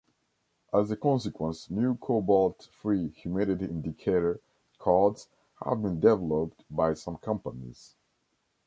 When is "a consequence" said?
0.89-1.69